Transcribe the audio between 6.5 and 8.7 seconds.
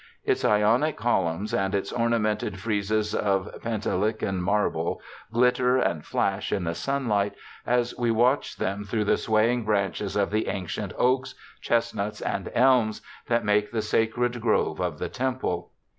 in the sunlight, as we watch